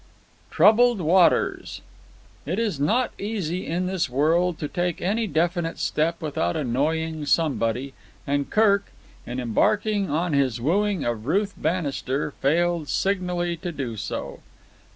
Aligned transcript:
Troubled 0.49 0.99
Waters 0.99 1.81
It 2.47 2.57
is 2.57 2.79
not 2.79 3.11
easy 3.19 3.67
in 3.67 3.85
this 3.85 4.09
world 4.09 4.57
to 4.57 4.67
take 4.67 4.99
any 4.99 5.27
definite 5.27 5.77
step 5.77 6.23
without 6.23 6.55
annoying 6.55 7.27
somebody, 7.27 7.93
and 8.25 8.49
Kirk, 8.49 8.91
in 9.27 9.39
embarking 9.39 10.09
on 10.09 10.33
his 10.33 10.59
wooing 10.59 11.03
of 11.05 11.27
Ruth 11.27 11.53
Bannister, 11.55 12.31
failed 12.41 12.89
signally 12.89 13.55
to 13.57 13.71
do 13.71 13.95
so. 13.95 14.39